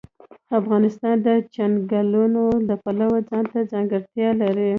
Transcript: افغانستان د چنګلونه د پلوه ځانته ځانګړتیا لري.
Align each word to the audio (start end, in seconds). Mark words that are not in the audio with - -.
افغانستان 0.59 1.15
د 1.25 1.27
چنګلونه 1.55 2.41
د 2.69 2.69
پلوه 2.83 3.17
ځانته 3.29 3.57
ځانګړتیا 3.71 4.29
لري. 4.41 4.69